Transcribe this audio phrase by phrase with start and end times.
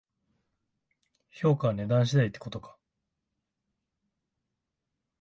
[1.29, 2.75] 評価は値段次第ってことか